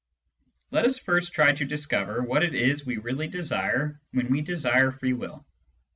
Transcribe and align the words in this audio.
Let 0.71 0.83
us 0.85 0.97
first 0.97 1.31
try 1.33 1.51
to 1.51 1.63
discover 1.63 2.23
what 2.23 2.41
it 2.43 2.55
is 2.55 2.83
we 2.87 2.97
really 2.97 3.27
desire 3.27 4.01
when 4.13 4.31
we 4.31 4.41
desire 4.41 4.89
free 4.89 5.13
will. 5.13 5.45